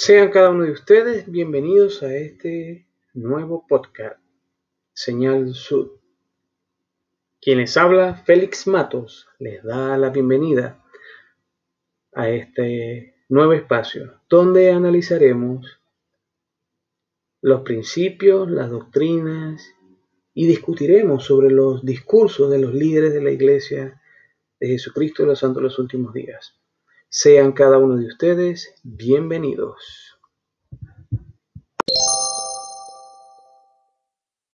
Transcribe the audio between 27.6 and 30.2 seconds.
uno de ustedes bienvenidos.